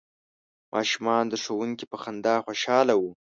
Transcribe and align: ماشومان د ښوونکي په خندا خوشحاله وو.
ماشومان 0.73 1.23
د 1.29 1.33
ښوونکي 1.43 1.85
په 1.91 1.97
خندا 2.03 2.35
خوشحاله 2.45 2.93
وو. 2.97 3.11